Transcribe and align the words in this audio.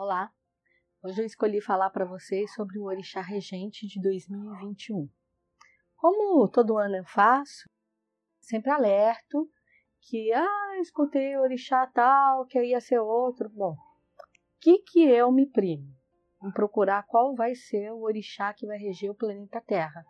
Olá! 0.00 0.32
Hoje 1.02 1.22
eu 1.22 1.26
escolhi 1.26 1.60
falar 1.60 1.90
para 1.90 2.04
vocês 2.04 2.54
sobre 2.54 2.78
o 2.78 2.84
Orixá 2.84 3.20
Regente 3.20 3.84
de 3.84 4.00
2021. 4.00 5.08
Como 5.96 6.48
todo 6.48 6.78
ano 6.78 6.94
eu 6.94 7.04
faço, 7.04 7.64
sempre 8.38 8.70
alerto 8.70 9.50
que, 10.00 10.32
ah, 10.32 10.78
escutei 10.80 11.36
o 11.36 11.40
Orixá 11.40 11.84
tal, 11.88 12.46
que 12.46 12.62
ia 12.62 12.80
ser 12.80 13.00
outro. 13.00 13.48
Bom, 13.48 13.72
o 13.72 13.76
que, 14.60 14.78
que 14.82 15.02
eu 15.02 15.32
me 15.32 15.50
primo? 15.50 15.92
Em 16.44 16.52
procurar 16.52 17.02
qual 17.02 17.34
vai 17.34 17.56
ser 17.56 17.90
o 17.90 18.02
Orixá 18.02 18.54
que 18.54 18.68
vai 18.68 18.78
reger 18.78 19.10
o 19.10 19.16
planeta 19.16 19.60
Terra. 19.60 20.06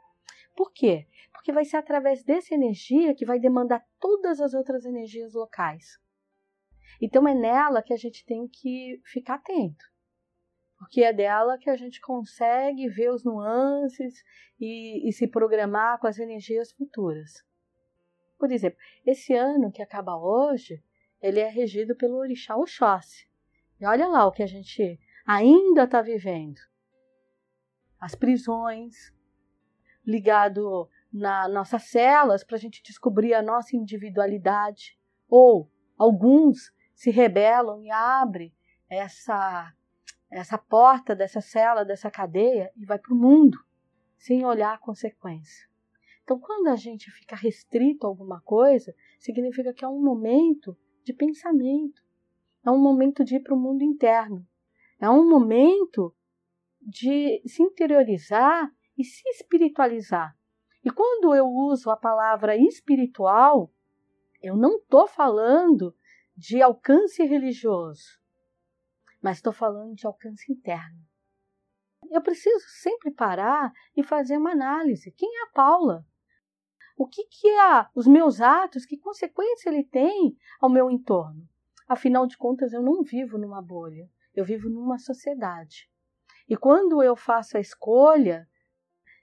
Por 0.54 0.70
quê? 0.70 1.06
Porque 1.32 1.50
vai 1.50 1.64
ser 1.64 1.78
através 1.78 2.22
dessa 2.22 2.54
energia 2.54 3.14
que 3.14 3.24
vai 3.24 3.40
demandar 3.40 3.82
todas 3.98 4.38
as 4.38 4.52
outras 4.52 4.84
energias 4.84 5.32
locais. 5.32 5.98
Então 7.00 7.26
é 7.28 7.34
nela 7.34 7.82
que 7.82 7.92
a 7.92 7.96
gente 7.96 8.24
tem 8.24 8.48
que 8.48 9.00
ficar 9.04 9.34
atento, 9.34 9.84
porque 10.78 11.02
é 11.02 11.12
dela 11.12 11.58
que 11.58 11.68
a 11.70 11.76
gente 11.76 12.00
consegue 12.00 12.88
ver 12.88 13.10
os 13.10 13.24
nuances 13.24 14.22
e, 14.60 15.08
e 15.08 15.12
se 15.12 15.26
programar 15.26 15.98
com 15.98 16.06
as 16.06 16.18
energias 16.18 16.72
futuras. 16.72 17.44
Por 18.38 18.52
exemplo, 18.52 18.78
esse 19.04 19.34
ano 19.34 19.72
que 19.72 19.82
acaba 19.82 20.16
hoje, 20.16 20.82
ele 21.20 21.40
é 21.40 21.48
regido 21.48 21.96
pelo 21.96 22.18
orixá 22.18 22.56
Oxóssi. 22.56 23.28
E 23.80 23.86
olha 23.86 24.06
lá 24.06 24.26
o 24.26 24.32
que 24.32 24.42
a 24.42 24.46
gente 24.46 24.98
ainda 25.26 25.84
está 25.84 26.00
vivendo. 26.00 26.60
As 28.00 28.14
prisões, 28.14 29.12
ligado 30.06 30.88
nas 31.12 31.52
nossas 31.52 31.84
celas 31.84 32.44
para 32.44 32.56
a 32.56 32.60
gente 32.60 32.82
descobrir 32.82 33.34
a 33.34 33.42
nossa 33.42 33.76
individualidade, 33.76 34.98
ou 35.28 35.70
alguns 35.98 36.72
se 36.98 37.12
rebelam 37.12 37.80
e 37.84 37.92
abrem 37.92 38.52
essa, 38.90 39.72
essa 40.28 40.58
porta 40.58 41.14
dessa 41.14 41.40
cela, 41.40 41.84
dessa 41.84 42.10
cadeia 42.10 42.72
e 42.76 42.84
vai 42.84 42.98
para 42.98 43.14
o 43.14 43.16
mundo, 43.16 43.56
sem 44.16 44.44
olhar 44.44 44.74
a 44.74 44.78
consequência. 44.78 45.68
Então, 46.24 46.40
quando 46.40 46.66
a 46.66 46.74
gente 46.74 47.08
fica 47.12 47.36
restrito 47.36 48.04
a 48.04 48.10
alguma 48.10 48.40
coisa, 48.40 48.92
significa 49.16 49.72
que 49.72 49.84
é 49.84 49.88
um 49.88 50.02
momento 50.02 50.76
de 51.04 51.12
pensamento, 51.12 52.02
é 52.66 52.70
um 52.70 52.82
momento 52.82 53.24
de 53.24 53.36
ir 53.36 53.44
para 53.44 53.54
o 53.54 53.60
mundo 53.60 53.84
interno, 53.84 54.44
é 55.00 55.08
um 55.08 55.26
momento 55.30 56.12
de 56.82 57.40
se 57.46 57.62
interiorizar 57.62 58.74
e 58.96 59.04
se 59.04 59.22
espiritualizar. 59.28 60.36
E 60.84 60.90
quando 60.90 61.32
eu 61.32 61.46
uso 61.46 61.90
a 61.90 61.96
palavra 61.96 62.56
espiritual, 62.56 63.72
eu 64.42 64.56
não 64.56 64.78
estou 64.78 65.06
falando 65.06 65.94
de 66.38 66.62
alcance 66.62 67.20
religioso, 67.24 68.16
mas 69.20 69.38
estou 69.38 69.52
falando 69.52 69.96
de 69.96 70.06
alcance 70.06 70.52
interno. 70.52 71.04
Eu 72.12 72.22
preciso 72.22 72.64
sempre 72.80 73.10
parar 73.10 73.72
e 73.96 74.04
fazer 74.04 74.36
uma 74.36 74.52
análise. 74.52 75.10
Quem 75.10 75.28
é 75.36 75.42
a 75.42 75.50
Paula? 75.52 76.06
O 76.96 77.08
que, 77.08 77.24
que 77.24 77.48
é 77.48 77.86
os 77.92 78.06
meus 78.06 78.40
atos? 78.40 78.86
Que 78.86 78.96
consequência 78.96 79.68
ele 79.68 79.82
tem 79.82 80.36
ao 80.60 80.70
meu 80.70 80.88
entorno? 80.88 81.44
Afinal 81.88 82.24
de 82.24 82.36
contas, 82.36 82.72
eu 82.72 82.82
não 82.82 83.02
vivo 83.02 83.36
numa 83.36 83.60
bolha, 83.60 84.08
eu 84.32 84.44
vivo 84.44 84.70
numa 84.70 84.96
sociedade. 84.96 85.90
E 86.48 86.56
quando 86.56 87.02
eu 87.02 87.16
faço 87.16 87.56
a 87.56 87.60
escolha 87.60 88.48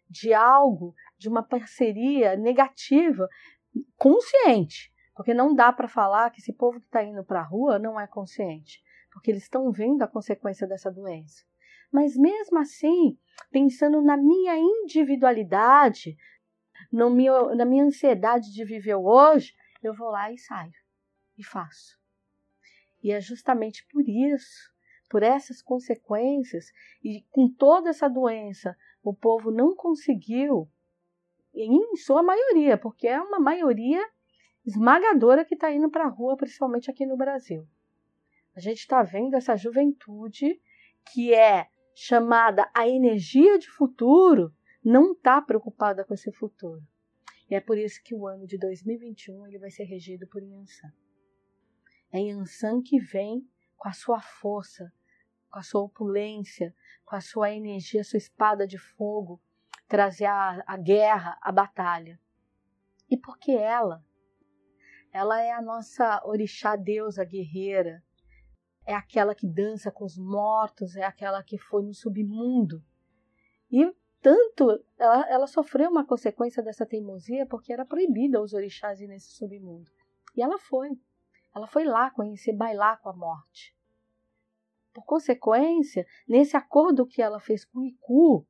de 0.09 0.33
algo, 0.33 0.93
de 1.17 1.29
uma 1.29 1.41
parceria 1.41 2.35
negativa, 2.35 3.29
consciente, 3.95 4.93
porque 5.15 5.33
não 5.33 5.55
dá 5.55 5.71
para 5.71 5.87
falar 5.87 6.29
que 6.29 6.41
esse 6.41 6.51
povo 6.51 6.79
que 6.79 6.85
está 6.87 7.01
indo 7.01 7.23
para 7.23 7.39
a 7.39 7.43
rua 7.43 7.79
não 7.79 7.99
é 7.99 8.05
consciente, 8.05 8.83
porque 9.11 9.31
eles 9.31 9.43
estão 9.43 9.71
vendo 9.71 10.01
a 10.01 10.07
consequência 10.07 10.67
dessa 10.67 10.91
doença. 10.91 11.45
Mas 11.91 12.17
mesmo 12.17 12.59
assim, 12.59 13.17
pensando 13.49 14.01
na 14.01 14.17
minha 14.17 14.57
individualidade, 14.57 16.17
no 16.91 17.09
meu, 17.09 17.55
na 17.55 17.63
minha 17.63 17.85
ansiedade 17.85 18.51
de 18.53 18.65
viver 18.65 18.95
hoje, 18.95 19.55
eu 19.81 19.93
vou 19.93 20.09
lá 20.09 20.31
e 20.31 20.37
saio 20.37 20.73
e 21.37 21.43
faço. 21.43 21.97
E 23.01 23.11
é 23.11 23.21
justamente 23.21 23.85
por 23.87 24.03
isso, 24.07 24.73
por 25.09 25.23
essas 25.23 25.61
consequências, 25.61 26.65
e 27.01 27.21
com 27.31 27.47
toda 27.47 27.89
essa 27.89 28.09
doença, 28.09 28.75
o 29.01 29.13
povo 29.13 29.49
não 29.49 29.75
conseguiu, 29.75 30.69
em 31.53 31.95
sua 31.95 32.21
maioria, 32.21 32.77
porque 32.77 33.07
é 33.07 33.21
uma 33.21 33.39
maioria 33.39 34.05
esmagadora 34.65 35.45
que 35.45 35.53
está 35.53 35.71
indo 35.71 35.89
para 35.89 36.05
a 36.05 36.09
rua, 36.09 36.35
principalmente 36.35 36.89
aqui 36.89 37.05
no 37.05 37.15
Brasil. 37.15 37.67
A 38.55 38.59
gente 38.59 38.79
está 38.79 39.03
vendo 39.03 39.35
essa 39.35 39.55
juventude 39.55 40.59
que 41.13 41.33
é 41.33 41.67
chamada 41.93 42.69
a 42.73 42.87
energia 42.87 43.59
de 43.59 43.69
futuro, 43.69 44.53
não 44.83 45.13
está 45.13 45.41
preocupada 45.41 46.03
com 46.03 46.13
esse 46.13 46.31
futuro. 46.31 46.81
E 47.49 47.55
é 47.55 47.61
por 47.61 47.77
isso 47.77 48.01
que 48.03 48.15
o 48.15 48.27
ano 48.27 48.47
de 48.47 48.57
2021 48.57 49.47
ele 49.47 49.59
vai 49.59 49.69
ser 49.69 49.83
regido 49.83 50.25
por 50.27 50.41
Yansan. 50.41 50.91
É 52.11 52.19
Yansan 52.19 52.81
que 52.81 52.99
vem 52.99 53.47
com 53.77 53.87
a 53.87 53.93
sua 53.93 54.19
força, 54.19 54.91
com 55.49 55.59
a 55.59 55.63
sua 55.63 55.81
opulência, 55.81 56.73
com 57.03 57.15
a 57.15 57.21
sua 57.21 57.51
energia, 57.51 58.01
a 58.01 58.03
sua 58.03 58.17
espada 58.17 58.65
de 58.65 58.77
fogo, 58.77 59.39
trazer 59.87 60.25
a, 60.25 60.63
a 60.65 60.77
guerra, 60.77 61.37
a 61.39 61.51
batalha. 61.51 62.19
E 63.09 63.15
porque 63.15 63.51
ela 63.51 64.03
ela 65.15 65.41
é 65.41 65.53
a 65.53 65.61
nossa 65.61 66.21
orixá 66.25 66.75
deusa 66.75 67.23
guerreira, 67.23 68.03
é 68.85 68.93
aquela 68.93 69.33
que 69.33 69.47
dança 69.47 69.89
com 69.89 70.03
os 70.03 70.17
mortos, 70.17 70.97
é 70.97 71.05
aquela 71.05 71.41
que 71.41 71.57
foi 71.57 71.83
no 71.83 71.93
submundo. 71.93 72.83
E 73.71 73.89
tanto 74.21 74.83
ela, 74.99 75.25
ela 75.29 75.47
sofreu 75.47 75.89
uma 75.89 76.05
consequência 76.05 76.61
dessa 76.61 76.85
teimosia 76.85 77.45
porque 77.45 77.71
era 77.71 77.85
proibida 77.85 78.41
os 78.41 78.51
orixás 78.53 78.99
ir 78.99 79.07
nesse 79.07 79.31
submundo. 79.31 79.89
E 80.35 80.43
ela 80.43 80.59
foi. 80.59 80.89
Ela 81.55 81.65
foi 81.65 81.85
lá 81.85 82.11
conhecer, 82.11 82.51
bailar 82.51 83.01
com 83.01 83.07
a 83.07 83.15
morte. 83.15 83.73
Por 84.93 85.05
consequência, 85.05 86.05
nesse 86.27 86.57
acordo 86.57 87.07
que 87.07 87.21
ela 87.21 87.39
fez 87.39 87.63
com 87.63 87.85
Iku, 87.85 88.45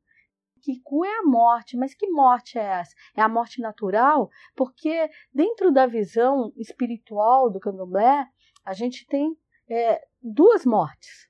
Kiku 0.66 1.06
é 1.06 1.20
a 1.20 1.24
morte, 1.24 1.78
mas 1.78 1.94
que 1.94 2.10
morte 2.10 2.58
é 2.58 2.64
essa? 2.64 2.96
É 3.16 3.22
a 3.22 3.30
morte 3.30 3.62
natural? 3.62 4.32
Porque 4.56 5.08
dentro 5.32 5.72
da 5.72 5.86
visão 5.86 6.52
espiritual 6.58 7.52
do 7.52 7.60
candomblé, 7.60 8.28
a 8.66 8.74
gente 8.74 9.06
tem 9.06 9.38
é, 9.70 10.02
duas 10.20 10.66
mortes. 10.66 11.30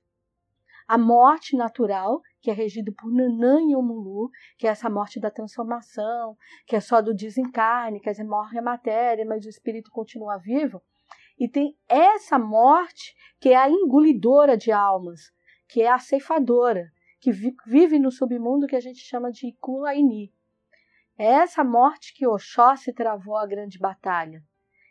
A 0.88 0.96
morte 0.96 1.54
natural, 1.54 2.22
que 2.40 2.50
é 2.50 2.54
regido 2.54 2.94
por 2.94 3.12
Nanã 3.12 3.60
e 3.60 3.76
Omulu, 3.76 4.30
que 4.56 4.66
é 4.66 4.70
essa 4.70 4.88
morte 4.88 5.20
da 5.20 5.30
transformação, 5.30 6.34
que 6.66 6.74
é 6.74 6.80
só 6.80 7.02
do 7.02 7.12
desencarne, 7.12 8.00
quer 8.00 8.12
dizer, 8.12 8.24
morre 8.24 8.58
a 8.58 8.62
matéria, 8.62 9.26
mas 9.26 9.44
o 9.44 9.50
espírito 9.50 9.90
continua 9.90 10.38
vivo. 10.38 10.80
E 11.38 11.46
tem 11.46 11.76
essa 11.86 12.38
morte 12.38 13.14
que 13.38 13.50
é 13.50 13.56
a 13.56 13.68
engolidora 13.68 14.56
de 14.56 14.72
almas, 14.72 15.30
que 15.68 15.82
é 15.82 15.90
a 15.90 15.98
ceifadora, 15.98 16.90
que 17.20 17.30
vive 17.32 17.98
no 17.98 18.10
submundo 18.10 18.66
que 18.66 18.76
a 18.76 18.80
gente 18.80 19.00
chama 19.00 19.30
de 19.30 19.52
Kulaini. 19.60 20.32
É 21.18 21.26
essa 21.26 21.64
morte 21.64 22.12
que 22.14 22.26
Oxóssi 22.26 22.92
travou 22.92 23.36
a 23.36 23.46
grande 23.46 23.78
batalha. 23.78 24.44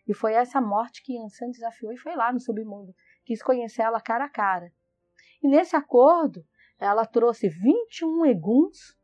E 0.08 0.14
foi 0.14 0.34
essa 0.34 0.60
morte 0.60 1.04
que 1.04 1.14
Yansan 1.14 1.50
desafiou 1.52 1.92
e 1.92 1.98
foi 1.98 2.16
lá 2.16 2.32
no 2.32 2.40
submundo. 2.40 2.96
Quis 3.24 3.42
conhecer 3.42 3.82
ela 3.82 4.02
cara 4.02 4.26
a 4.26 4.30
cara. 4.30 4.72
E 5.42 5.48
nesse 5.48 5.76
acordo, 5.76 6.46
ela 6.80 7.06
trouxe 7.06 7.50
21 7.50 8.26
eguns, 8.26 8.98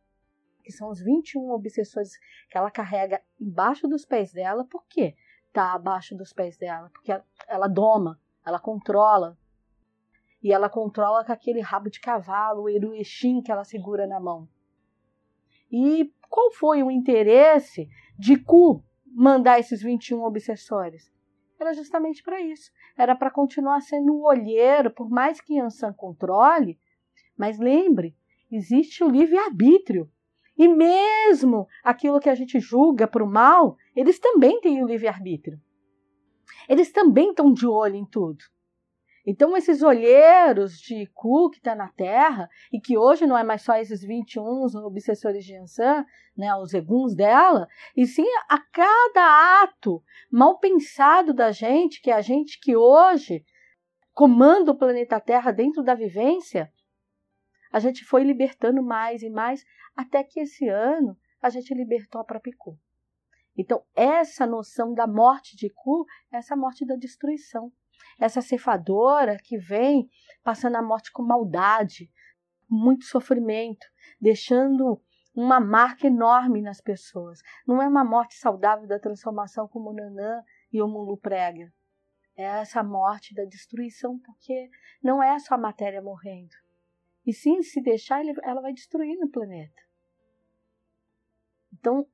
que 0.64 0.72
são 0.72 0.90
os 0.90 1.02
21 1.02 1.52
obsessores 1.52 2.18
que 2.50 2.58
ela 2.58 2.70
carrega 2.70 3.22
embaixo 3.40 3.88
dos 3.88 4.06
pés 4.06 4.32
dela. 4.32 4.66
Por 4.66 4.86
quê? 4.88 5.16
Tá 5.52 5.74
abaixo 5.74 6.16
dos 6.16 6.34
pés 6.34 6.58
dela, 6.58 6.90
porque 6.92 7.12
ela, 7.12 7.26
ela 7.48 7.68
doma, 7.68 8.20
ela 8.46 8.60
controla, 8.60 9.38
e 10.44 10.52
ela 10.52 10.70
controla 10.70 11.24
com 11.24 11.32
aquele 11.32 11.60
rabo 11.62 11.90
de 11.90 12.00
cavalo, 12.00 12.64
o 12.64 12.70
eruexim 12.70 13.42
que 13.42 13.52
ela 13.52 13.64
segura 13.64 14.08
na 14.08 14.20
mão. 14.20 14.48
E 15.72 16.12
qual 16.30 16.52
foi 16.52 16.82
o 16.84 16.92
interesse 16.92 17.88
de 18.18 18.38
Ku 18.38 18.84
mandar 19.06 19.60
esses 19.60 19.82
21 19.82 20.24
obsessores? 20.24 21.12
Era 21.60 21.74
justamente 21.74 22.24
para 22.24 22.42
isso. 22.42 22.72
Era 22.98 23.16
para 23.16 23.30
continuar 23.30 23.82
sendo 23.82 24.14
o 24.14 24.26
olheiro, 24.26 24.90
por 24.90 25.10
mais 25.10 25.40
que 25.40 25.56
Yansan 25.56 25.94
controle. 25.94 26.80
Mas 27.38 27.60
lembre, 27.60 28.16
existe 28.52 29.04
o 29.04 29.10
livre-arbítrio. 29.10 30.10
E 30.58 30.68
mesmo 30.68 31.68
aquilo 31.84 32.20
que 32.20 32.30
a 32.30 32.36
gente 32.36 32.60
julga 32.60 33.08
para 33.08 33.24
o 33.24 33.30
mal, 33.30 33.78
eles 33.96 34.20
também 34.20 34.60
têm 34.60 34.84
o 34.84 34.88
livre-arbítrio. 34.88 35.62
Eles 36.68 36.92
também 36.92 37.30
estão 37.30 37.54
de 37.54 37.68
olho 37.68 37.96
em 37.96 38.06
tudo. 38.06 38.44
Então, 39.26 39.56
esses 39.56 39.82
olheiros 39.82 40.80
de 40.80 41.06
Ku 41.14 41.50
que 41.50 41.58
está 41.58 41.76
na 41.76 41.90
Terra, 41.90 42.50
e 42.72 42.80
que 42.80 42.98
hoje 42.98 43.28
não 43.28 43.38
é 43.38 43.44
mais 43.44 43.62
só 43.62 43.76
esses 43.76 44.02
21 44.02 44.66
obsessores 44.86 45.46
de 45.46 45.54
Yansan, 45.54 46.06
né, 46.36 46.54
os 46.56 46.74
eguns 46.74 47.16
dela, 47.16 47.68
e 47.96 48.08
sim 48.08 48.26
a 48.50 48.58
cada 48.58 49.64
ato 49.64 50.04
mal 50.32 50.58
pensado 50.60 51.34
da 51.34 51.52
gente, 51.52 52.02
que 52.02 52.10
é 52.10 52.14
a 52.14 52.22
gente 52.22 52.60
que 52.60 52.76
hoje 52.76 53.46
comanda 54.14 54.72
o 54.72 54.78
planeta 54.78 55.20
Terra 55.20 55.52
dentro 55.52 55.84
da 55.84 55.94
vivência, 55.94 56.72
a 57.72 57.80
gente 57.80 58.04
foi 58.04 58.24
libertando 58.24 58.84
mais 58.84 59.22
e 59.22 59.30
mais, 59.30 59.64
até 59.96 60.24
que 60.24 60.40
esse 60.40 60.68
ano 60.68 61.18
a 61.42 61.50
gente 61.50 61.74
libertou 61.74 62.20
a 62.20 62.24
própria 62.24 62.54
Cu. 62.58 62.78
Então, 63.58 63.84
essa 63.96 64.46
noção 64.46 64.94
da 64.94 65.08
morte 65.08 65.56
de 65.56 65.70
Cu 65.70 66.06
é 66.32 66.38
essa 66.38 66.56
morte 66.56 66.86
da 66.86 66.96
destruição. 66.96 67.72
Essa 68.20 68.42
cefadora 68.42 69.38
que 69.44 69.58
vem 69.58 70.10
passando 70.44 70.76
a 70.76 70.82
morte 70.82 71.12
com 71.12 71.24
maldade, 71.24 72.12
muito 72.70 73.06
sofrimento, 73.06 73.86
deixando 74.20 75.02
uma 75.34 75.60
marca 75.60 76.08
enorme 76.08 76.62
nas 76.62 76.82
pessoas. 76.82 77.40
Não 77.66 77.82
é 77.82 77.88
uma 77.88 78.04
morte 78.04 78.36
saudável 78.36 78.88
da 78.88 79.00
transformação 79.00 79.68
como 79.68 79.90
o 79.90 79.94
Nanã 79.94 80.44
e 80.72 80.82
o 80.82 80.88
Mulu 80.88 81.18
prega. 81.18 81.72
É 82.36 82.44
essa 82.44 82.84
morte 82.84 83.34
da 83.34 83.46
destruição, 83.46 84.20
porque 84.20 84.70
não 85.04 85.22
é 85.22 85.38
só 85.40 85.56
a 85.56 85.58
matéria 85.58 86.02
morrendo. 86.02 86.56
E 87.26 87.34
sim, 87.34 87.62
se 87.62 87.82
deixar, 87.82 88.24
ela 88.44 88.62
vai 88.62 88.74
destruir 88.74 89.18
o 89.24 89.30
planeta. 89.30 89.82
Então, 91.74 92.08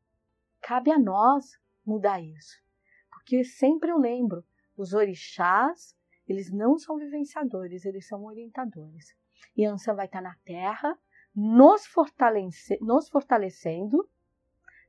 cabe 0.62 0.92
a 0.92 1.00
nós 1.00 1.58
mudar 1.86 2.22
isso. 2.22 2.62
Porque 3.10 3.44
sempre 3.44 3.92
eu 3.92 3.98
lembro, 3.98 4.44
os 4.78 4.94
orixás, 4.94 5.96
eles 6.28 6.52
não 6.52 6.78
são 6.78 6.98
vivenciadores, 6.98 7.86
eles 7.86 8.08
são 8.08 8.26
orientadores. 8.26 9.16
E 9.56 9.66
a 9.66 9.72
Ansa 9.72 9.94
vai 9.94 10.06
estar 10.06 10.22
na 10.22 10.36
Terra, 10.46 10.98
nos, 11.36 11.86
fortalece, 11.86 12.78
nos 12.82 13.10
fortalecendo, 13.10 14.08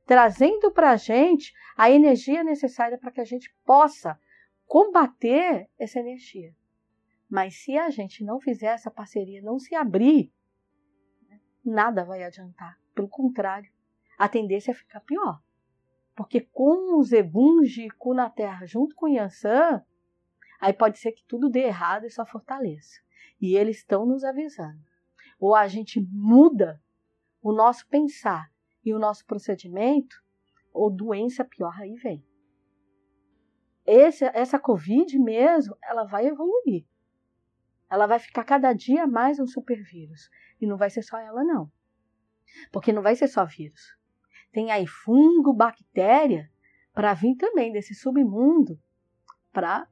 trazendo 0.05 0.71
para 0.71 0.91
a 0.91 0.95
gente 0.95 1.53
a 1.75 1.89
energia 1.89 2.43
necessária 2.43 2.97
para 2.97 3.11
que 3.11 3.21
a 3.21 3.25
gente 3.25 3.53
possa 3.65 4.19
combater 4.65 5.69
essa 5.77 5.99
energia. 5.99 6.55
Mas 7.29 7.55
se 7.63 7.77
a 7.77 7.89
gente 7.89 8.23
não 8.23 8.39
fizer 8.39 8.73
essa 8.73 8.89
parceria, 8.89 9.41
não 9.41 9.59
se 9.59 9.75
abrir, 9.75 10.33
nada 11.63 12.03
vai 12.03 12.23
adiantar. 12.23 12.79
Pelo 12.93 13.07
contrário, 13.07 13.71
a 14.17 14.27
tendência 14.27 14.71
é 14.71 14.73
ficar 14.73 15.01
pior. 15.01 15.41
Porque 16.19 16.41
com 16.41 16.99
os 16.99 17.13
Ebuns 17.13 17.71
de 17.71 17.89
Ku 17.91 18.13
na 18.13 18.29
Terra 18.29 18.65
junto 18.65 18.93
com 18.93 19.07
Yansan, 19.07 19.81
aí 20.59 20.73
pode 20.73 20.99
ser 20.99 21.13
que 21.13 21.23
tudo 21.23 21.49
dê 21.49 21.61
errado 21.61 22.05
e 22.05 22.09
só 22.09 22.25
fortaleça. 22.25 22.99
E 23.39 23.55
eles 23.55 23.77
estão 23.77 24.05
nos 24.05 24.25
avisando. 24.25 24.83
Ou 25.39 25.55
a 25.55 25.65
gente 25.69 26.05
muda 26.11 26.83
o 27.41 27.53
nosso 27.53 27.87
pensar 27.87 28.51
e 28.83 28.93
o 28.93 28.99
nosso 28.99 29.25
procedimento, 29.25 30.21
ou 30.73 30.91
doença 30.91 31.45
pior 31.45 31.73
aí 31.79 31.95
vem. 31.95 32.21
Esse, 33.85 34.25
essa 34.33 34.59
Covid 34.59 35.17
mesmo, 35.17 35.77
ela 35.81 36.03
vai 36.03 36.27
evoluir. 36.27 36.85
Ela 37.89 38.07
vai 38.07 38.19
ficar 38.19 38.43
cada 38.43 38.73
dia 38.73 39.07
mais 39.07 39.39
um 39.39 39.47
supervírus. 39.47 40.29
E 40.59 40.67
não 40.67 40.75
vai 40.75 40.89
ser 40.89 41.01
só 41.01 41.17
ela, 41.17 41.45
não. 41.45 41.71
Porque 42.73 42.91
não 42.91 43.01
vai 43.01 43.15
ser 43.15 43.29
só 43.29 43.45
vírus. 43.45 43.97
Tem 44.51 44.71
aí 44.71 44.87
fungo, 44.87 45.53
bactéria, 45.53 46.49
para 46.93 47.13
vir 47.13 47.35
também 47.35 47.71
desse 47.71 47.93
submundo, 47.93 48.79
para 49.51 49.87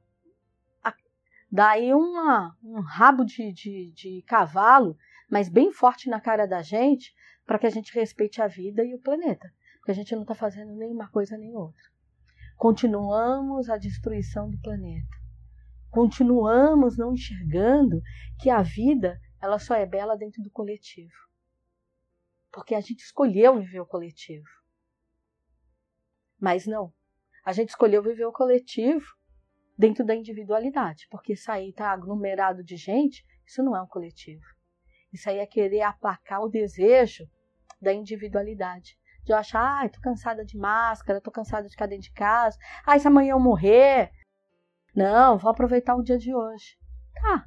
dar 1.50 1.70
aí 1.70 1.94
uma, 1.94 2.54
um 2.62 2.80
rabo 2.80 3.24
de, 3.24 3.52
de, 3.52 3.90
de 3.92 4.22
cavalo, 4.26 4.96
mas 5.30 5.48
bem 5.48 5.72
forte 5.72 6.08
na 6.08 6.20
cara 6.20 6.46
da 6.46 6.62
gente, 6.62 7.14
para 7.46 7.58
que 7.58 7.66
a 7.66 7.70
gente 7.70 7.94
respeite 7.94 8.42
a 8.42 8.46
vida 8.46 8.84
e 8.84 8.94
o 8.94 9.00
planeta. 9.00 9.50
Porque 9.78 9.92
a 9.92 9.94
gente 9.94 10.14
não 10.14 10.22
está 10.22 10.34
fazendo 10.34 10.74
nenhuma 10.74 11.08
coisa 11.08 11.38
nem 11.38 11.54
outra. 11.54 11.82
Continuamos 12.56 13.70
a 13.70 13.78
destruição 13.78 14.50
do 14.50 14.58
planeta. 14.58 15.16
Continuamos 15.90 16.98
não 16.98 17.14
enxergando 17.14 18.02
que 18.40 18.50
a 18.50 18.60
vida 18.60 19.18
ela 19.40 19.58
só 19.58 19.74
é 19.74 19.86
bela 19.86 20.16
dentro 20.16 20.42
do 20.42 20.50
coletivo. 20.50 21.27
Porque 22.58 22.74
a 22.74 22.80
gente 22.80 23.04
escolheu 23.04 23.56
viver 23.56 23.78
o 23.78 23.86
coletivo. 23.86 24.44
Mas 26.40 26.66
não. 26.66 26.92
A 27.44 27.52
gente 27.52 27.68
escolheu 27.68 28.02
viver 28.02 28.24
o 28.24 28.32
coletivo 28.32 29.06
dentro 29.78 30.04
da 30.04 30.12
individualidade. 30.12 31.06
Porque 31.08 31.36
sair 31.36 31.72
tá 31.72 31.92
aglomerado 31.92 32.64
de 32.64 32.76
gente, 32.76 33.24
isso 33.46 33.62
não 33.62 33.76
é 33.76 33.80
um 33.80 33.86
coletivo. 33.86 34.42
Isso 35.12 35.30
aí 35.30 35.38
é 35.38 35.46
querer 35.46 35.82
aplacar 35.82 36.42
o 36.42 36.48
desejo 36.48 37.28
da 37.80 37.92
individualidade. 37.92 38.98
De 39.22 39.32
eu 39.32 39.36
achar, 39.36 39.62
ai, 39.62 39.88
tô 39.88 40.00
cansada 40.00 40.44
de 40.44 40.58
máscara, 40.58 41.20
tô 41.20 41.30
cansada 41.30 41.62
de 41.62 41.70
ficar 41.70 41.86
dentro 41.86 42.08
de 42.08 42.12
casa, 42.12 42.58
ai, 42.84 42.98
se 42.98 43.06
amanhã 43.06 43.34
eu 43.34 43.40
morrer. 43.40 44.10
Não, 44.96 45.38
vou 45.38 45.52
aproveitar 45.52 45.94
o 45.94 46.02
dia 46.02 46.18
de 46.18 46.34
hoje. 46.34 46.76
Tá, 47.14 47.46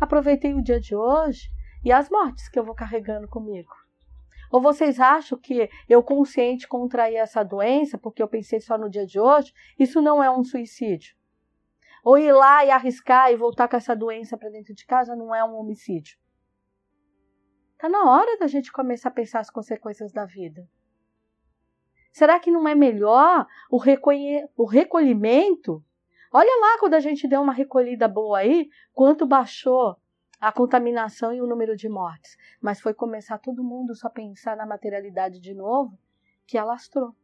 aproveitei 0.00 0.54
o 0.54 0.62
dia 0.62 0.78
de 0.78 0.94
hoje 0.94 1.50
e 1.84 1.90
as 1.90 2.08
mortes 2.08 2.48
que 2.48 2.56
eu 2.56 2.64
vou 2.64 2.76
carregando 2.76 3.26
comigo. 3.26 3.81
Ou 4.52 4.60
vocês 4.60 5.00
acham 5.00 5.38
que 5.38 5.70
eu 5.88 6.02
consciente 6.02 6.68
contrair 6.68 7.16
essa 7.16 7.42
doença 7.42 7.96
porque 7.96 8.22
eu 8.22 8.28
pensei 8.28 8.60
só 8.60 8.76
no 8.76 8.90
dia 8.90 9.06
de 9.06 9.18
hoje, 9.18 9.50
isso 9.78 10.02
não 10.02 10.22
é 10.22 10.30
um 10.30 10.44
suicídio? 10.44 11.16
Ou 12.04 12.18
ir 12.18 12.32
lá 12.32 12.62
e 12.62 12.70
arriscar 12.70 13.32
e 13.32 13.36
voltar 13.36 13.66
com 13.66 13.76
essa 13.76 13.96
doença 13.96 14.36
para 14.36 14.50
dentro 14.50 14.74
de 14.74 14.84
casa 14.84 15.16
não 15.16 15.34
é 15.34 15.42
um 15.42 15.56
homicídio? 15.56 16.18
Está 17.72 17.88
na 17.88 18.10
hora 18.10 18.36
da 18.36 18.46
gente 18.46 18.70
começar 18.70 19.08
a 19.08 19.12
pensar 19.12 19.40
as 19.40 19.48
consequências 19.48 20.12
da 20.12 20.26
vida. 20.26 20.68
Será 22.12 22.38
que 22.38 22.50
não 22.50 22.68
é 22.68 22.74
melhor 22.74 23.46
o, 23.70 23.80
o 24.56 24.66
recolhimento? 24.66 25.82
Olha 26.30 26.60
lá 26.60 26.78
quando 26.78 26.92
a 26.92 27.00
gente 27.00 27.26
deu 27.26 27.40
uma 27.40 27.54
recolhida 27.54 28.06
boa 28.06 28.40
aí, 28.40 28.68
quanto 28.92 29.24
baixou 29.24 29.96
a 30.42 30.50
contaminação 30.50 31.32
e 31.32 31.40
o 31.40 31.46
número 31.46 31.76
de 31.76 31.88
mortes. 31.88 32.36
Mas 32.60 32.80
foi 32.80 32.92
começar 32.92 33.38
todo 33.38 33.62
mundo 33.62 33.94
só 33.94 34.08
pensar 34.08 34.56
na 34.56 34.66
materialidade 34.66 35.38
de 35.38 35.54
novo, 35.54 35.96
que 36.44 36.58
alastrou. 36.58 37.14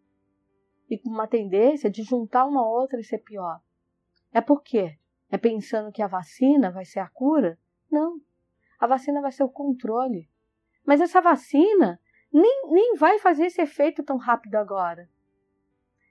E 0.89 0.97
com 0.97 1.11
uma 1.11 1.27
tendência 1.27 1.91
de 1.91 2.05
juntar 2.05 2.47
uma 2.47 2.65
outra 2.65 3.01
e 3.01 3.05
ser 3.05 3.19
pior. 3.19 3.61
É 4.33 4.41
por 4.41 4.63
quê? 4.63 4.97
É 5.29 5.37
pensando 5.37 5.91
que 5.91 6.01
a 6.01 6.07
vacina 6.07 6.71
vai 6.71 6.85
ser 6.85 7.01
a 7.01 7.09
cura? 7.09 7.59
Não. 7.91 8.21
A 8.79 8.87
vacina 8.87 9.21
vai 9.21 9.33
ser 9.33 9.43
o 9.43 9.49
controle. 9.49 10.31
Mas 10.87 11.01
essa 11.01 11.21
vacina 11.21 12.01
nem, 12.33 12.71
nem 12.71 12.95
vai 12.95 13.19
fazer 13.19 13.47
esse 13.47 13.61
efeito 13.61 14.05
tão 14.05 14.17
rápido 14.17 14.55
agora. 14.55 15.11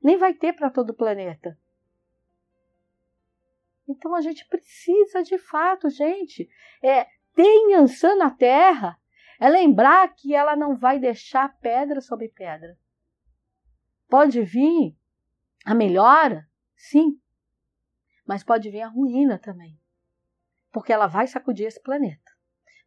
Nem 0.03 0.17
vai 0.17 0.33
ter 0.33 0.51
para 0.51 0.69
todo 0.69 0.89
o 0.89 0.93
planeta. 0.95 1.57
Então 3.87 4.13
a 4.13 4.21
gente 4.21 4.45
precisa 4.47 5.23
de 5.23 5.37
fato, 5.37 5.89
gente, 5.89 6.49
é 6.83 7.05
ter 7.33 7.69
Yansan 7.69 8.15
na 8.15 8.29
terra, 8.29 8.99
é 9.39 9.47
lembrar 9.47 10.13
que 10.13 10.35
ela 10.35 10.55
não 10.55 10.75
vai 10.75 10.99
deixar 10.99 11.57
pedra 11.59 12.01
sobre 12.01 12.29
pedra. 12.29 12.77
Pode 14.09 14.41
vir 14.41 14.97
a 15.65 15.73
melhora, 15.73 16.47
sim, 16.75 17.19
mas 18.25 18.43
pode 18.43 18.69
vir 18.69 18.81
a 18.81 18.87
ruína 18.87 19.37
também, 19.37 19.79
porque 20.71 20.91
ela 20.91 21.07
vai 21.07 21.27
sacudir 21.27 21.67
esse 21.67 21.81
planeta. 21.81 22.31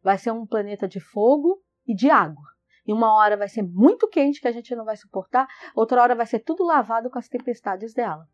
Vai 0.03 0.17
ser 0.17 0.31
um 0.31 0.45
planeta 0.45 0.87
de 0.87 0.99
fogo 0.99 1.63
e 1.85 1.95
de 1.95 2.09
água. 2.09 2.51
E 2.85 2.91
uma 2.93 3.13
hora 3.13 3.37
vai 3.37 3.47
ser 3.47 3.61
muito 3.61 4.07
quente 4.07 4.41
que 4.41 4.47
a 4.47 4.51
gente 4.51 4.75
não 4.75 4.83
vai 4.83 4.97
suportar, 4.97 5.47
outra 5.75 6.01
hora 6.01 6.15
vai 6.15 6.25
ser 6.25 6.39
tudo 6.39 6.63
lavado 6.63 7.09
com 7.09 7.19
as 7.19 7.27
tempestades 7.27 7.93
dela. 7.93 8.27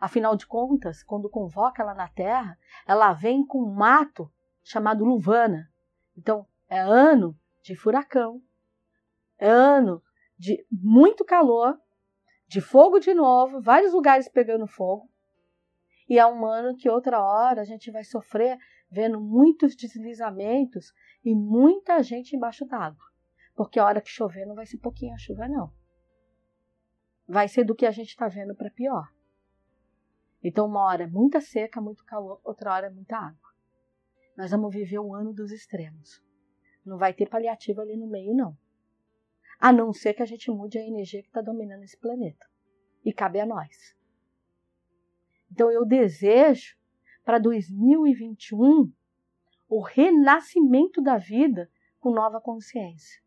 Afinal 0.00 0.36
de 0.36 0.46
contas, 0.46 1.02
quando 1.02 1.30
convoca 1.30 1.82
ela 1.82 1.94
na 1.94 2.08
Terra, 2.08 2.58
ela 2.86 3.12
vem 3.12 3.46
com 3.46 3.62
um 3.62 3.74
mato 3.74 4.30
chamado 4.62 5.04
Luvana. 5.04 5.70
Então, 6.16 6.46
é 6.68 6.80
ano 6.80 7.38
de 7.62 7.74
furacão, 7.74 8.42
é 9.38 9.48
ano 9.48 10.02
de 10.38 10.66
muito 10.70 11.24
calor, 11.24 11.78
de 12.46 12.60
fogo 12.60 12.98
de 12.98 13.12
novo, 13.14 13.60
vários 13.60 13.92
lugares 13.92 14.28
pegando 14.28 14.66
fogo. 14.66 15.10
E 16.08 16.18
é 16.18 16.26
um 16.26 16.46
ano 16.46 16.76
que 16.76 16.88
outra 16.88 17.22
hora 17.22 17.62
a 17.62 17.64
gente 17.64 17.90
vai 17.90 18.04
sofrer 18.04 18.58
vendo 18.90 19.20
muitos 19.20 19.74
deslizamentos 19.74 20.92
e 21.24 21.34
muita 21.34 22.02
gente 22.02 22.36
embaixo 22.36 22.64
d'água. 22.64 23.04
Porque 23.54 23.80
a 23.80 23.84
hora 23.84 24.00
que 24.00 24.10
chover 24.10 24.46
não 24.46 24.54
vai 24.54 24.66
ser 24.66 24.78
pouquinho 24.78 25.14
a 25.14 25.18
chuva, 25.18 25.48
não. 25.48 25.72
Vai 27.26 27.48
ser 27.48 27.64
do 27.64 27.74
que 27.74 27.86
a 27.86 27.90
gente 27.90 28.10
está 28.10 28.28
vendo 28.28 28.54
para 28.54 28.70
pior. 28.70 29.08
Então, 30.48 30.66
uma 30.66 30.84
hora 30.84 31.02
é 31.02 31.06
muita 31.08 31.40
seca, 31.40 31.80
muito 31.80 32.04
calor, 32.04 32.40
outra 32.44 32.72
hora 32.72 32.86
é 32.86 32.90
muita 32.90 33.16
água. 33.16 33.50
Nós 34.36 34.52
vamos 34.52 34.72
viver 34.72 35.00
o 35.00 35.12
ano 35.12 35.32
dos 35.32 35.50
extremos. 35.50 36.22
Não 36.84 36.96
vai 36.96 37.12
ter 37.12 37.28
paliativo 37.28 37.80
ali 37.80 37.96
no 37.96 38.06
meio, 38.06 38.32
não. 38.32 38.56
A 39.58 39.72
não 39.72 39.92
ser 39.92 40.14
que 40.14 40.22
a 40.22 40.24
gente 40.24 40.48
mude 40.52 40.78
a 40.78 40.86
energia 40.86 41.20
que 41.20 41.26
está 41.26 41.40
dominando 41.40 41.82
esse 41.82 41.98
planeta. 41.98 42.46
E 43.04 43.12
cabe 43.12 43.40
a 43.40 43.44
nós. 43.44 43.96
Então, 45.50 45.68
eu 45.68 45.84
desejo 45.84 46.76
para 47.24 47.40
2021 47.40 48.92
o 49.68 49.80
renascimento 49.80 51.02
da 51.02 51.18
vida 51.18 51.68
com 51.98 52.12
nova 52.12 52.40
consciência. 52.40 53.20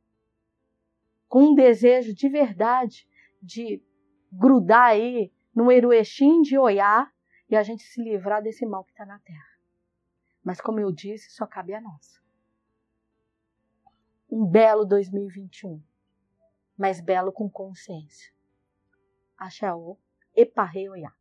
Com 1.28 1.52
um 1.52 1.54
desejo 1.54 2.14
de 2.14 2.30
verdade 2.30 3.06
de 3.42 3.84
grudar 4.32 4.92
aí 4.92 5.34
no 5.54 5.72
Eruexim 5.72 6.42
de 6.42 6.58
Oiá 6.58 7.12
e 7.50 7.56
a 7.56 7.64
gente 7.64 7.84
se 7.84 8.02
livrar 8.02 8.42
desse 8.42 8.66
mal 8.66 8.84
que 8.84 8.92
está 8.92 9.06
na 9.06 9.20
terra. 9.20 9.50
Mas 10.44 10.62
como 10.62 10.80
eu 10.80 10.92
disse, 10.92 11.32
só 11.32 11.46
cabe 11.46 11.74
a 11.74 11.82
nós. 11.82 12.20
um 14.32 14.46
belo 14.46 14.86
2021, 14.86 15.82
mas 16.78 17.02
belo 17.02 17.32
com 17.32 17.50
consciência. 17.50 18.32
Axéu, 19.36 19.98
Eparreoiá. 20.36 21.12